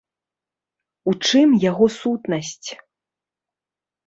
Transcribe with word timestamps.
У 1.11 1.13
чым 1.31 1.47
яго 1.71 1.85
сутнасць? 1.99 2.69